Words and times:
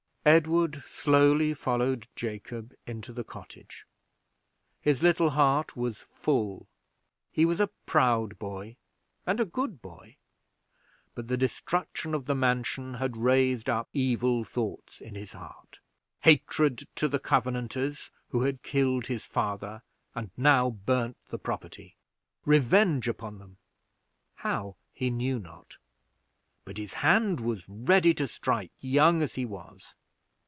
Edward 0.23 0.83
slowly 0.85 1.51
followed 1.55 2.07
Jacob 2.15 2.75
into 2.85 3.11
the 3.11 3.23
cottage. 3.23 3.87
His 4.79 5.01
little 5.01 5.31
heart 5.31 5.75
was 5.75 5.97
full. 5.97 6.67
He 7.31 7.43
was 7.43 7.59
a 7.59 7.71
proud 7.87 8.37
boy 8.37 8.77
and 9.25 9.39
a 9.39 9.45
good 9.45 9.81
boy, 9.81 10.17
but 11.15 11.27
the 11.27 11.37
destruction 11.37 12.13
of 12.13 12.27
the 12.27 12.35
mansion 12.35 12.93
had 12.93 13.17
raised 13.17 13.67
up 13.67 13.89
evil 13.93 14.43
thoughts 14.43 15.01
in 15.01 15.15
his 15.15 15.31
heart 15.31 15.79
hatred 16.19 16.87
to 16.97 17.07
the 17.07 17.17
Covenanters, 17.17 18.11
who 18.29 18.43
had 18.43 18.61
killed 18.61 19.07
his 19.07 19.25
father 19.25 19.81
and 20.13 20.29
now 20.37 20.69
burned 20.69 21.15
the 21.29 21.39
property 21.39 21.95
revenge 22.45 23.07
upon 23.07 23.39
them 23.39 23.57
(how 24.35 24.75
he 24.93 25.09
knew 25.09 25.39
not); 25.39 25.77
but 26.63 26.77
his 26.77 26.93
hand 26.93 27.39
was 27.39 27.67
ready 27.67 28.13
to 28.13 28.27
strike, 28.27 28.71
young 28.79 29.23
as 29.23 29.33
he 29.33 29.47
was. 29.47 29.95